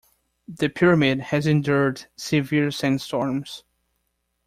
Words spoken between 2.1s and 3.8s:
severe sandstorms.